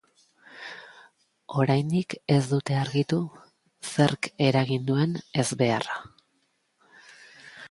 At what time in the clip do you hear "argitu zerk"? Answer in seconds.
2.85-4.33